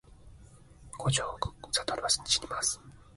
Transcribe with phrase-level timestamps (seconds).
[0.97, 2.81] 五条悟はしにます